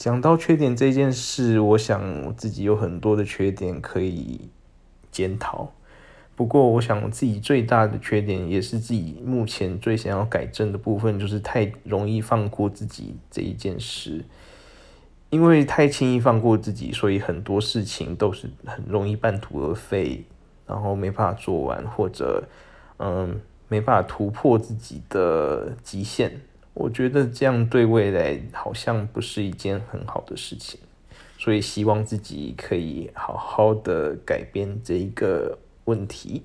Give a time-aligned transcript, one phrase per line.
[0.00, 4.48] 讲到缺点这件事，我想我自己有很多的缺点可以
[5.12, 5.72] 检讨。
[6.34, 14.24] 不过，我想自己最大的缺点，也是自己目前最想要改正的部分，就是太容易放过自己这一件事。
[15.28, 20.24] 因为太轻易放过自己，所以很多事情都是很容易半途而废，
[20.66, 22.48] 然后没办法做完，或者
[22.96, 23.38] 嗯
[23.68, 26.40] 没办法突破自己的极限。
[26.74, 30.80] 我觉得这样对未来好像不是一件很好的事情，
[31.38, 35.58] 所以希望自己可以好好的改变这一个。
[35.86, 36.42] 问题。